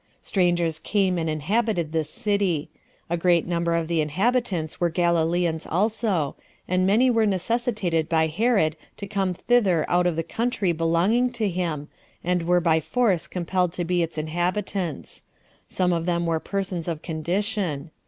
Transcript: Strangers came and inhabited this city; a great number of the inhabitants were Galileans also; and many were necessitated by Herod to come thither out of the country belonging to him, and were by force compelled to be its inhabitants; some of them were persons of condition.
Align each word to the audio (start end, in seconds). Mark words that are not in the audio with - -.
Strangers 0.23 0.79
came 0.79 1.19
and 1.19 1.29
inhabited 1.29 1.91
this 1.91 2.09
city; 2.09 2.71
a 3.07 3.15
great 3.15 3.45
number 3.45 3.75
of 3.75 3.87
the 3.87 4.01
inhabitants 4.01 4.81
were 4.81 4.89
Galileans 4.89 5.67
also; 5.69 6.35
and 6.67 6.87
many 6.87 7.11
were 7.11 7.27
necessitated 7.27 8.09
by 8.09 8.25
Herod 8.25 8.75
to 8.97 9.05
come 9.05 9.35
thither 9.35 9.85
out 9.87 10.07
of 10.07 10.15
the 10.15 10.23
country 10.23 10.71
belonging 10.71 11.29
to 11.33 11.47
him, 11.47 11.87
and 12.23 12.47
were 12.47 12.59
by 12.59 12.79
force 12.79 13.27
compelled 13.27 13.73
to 13.73 13.85
be 13.85 14.01
its 14.01 14.17
inhabitants; 14.17 15.23
some 15.69 15.93
of 15.93 16.07
them 16.07 16.25
were 16.25 16.39
persons 16.39 16.87
of 16.87 17.03
condition. 17.03 17.91